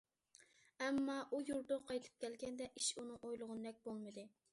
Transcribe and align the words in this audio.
ئەمما، 0.85 1.17
ئۇ 1.27 1.41
يۇرتىغا 1.49 1.85
قايتىپ 1.91 2.15
كەلگەندە 2.23 2.71
ئىش 2.81 2.89
ئۇنىڭ 2.97 3.21
ئويلىغىنىدەك 3.29 3.79
بولمىدى. 3.85 4.25